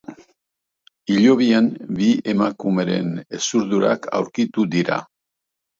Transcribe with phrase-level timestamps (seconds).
[1.11, 1.69] Hilobian,
[1.99, 5.03] bi emakumeren hezurdurak aurkitu dira.